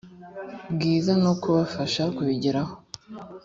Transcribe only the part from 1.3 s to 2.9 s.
kubafasha kubigeraho